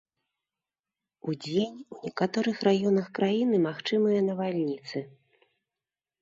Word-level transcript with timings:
Удзень 1.31 1.75
у 1.95 1.97
некаторых 2.05 2.57
раёнах 2.69 3.11
краіны 3.19 3.61
магчымыя 3.67 4.19
навальніцы. 4.31 4.97